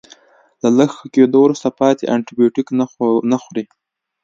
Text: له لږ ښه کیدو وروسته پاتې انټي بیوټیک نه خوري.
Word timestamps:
له 0.61 0.69
لږ 0.77 0.89
ښه 0.97 1.05
کیدو 1.15 1.37
وروسته 1.43 1.69
پاتې 1.79 2.03
انټي 2.13 2.33
بیوټیک 2.39 2.67
نه 3.31 3.35
خوري. 3.43 3.65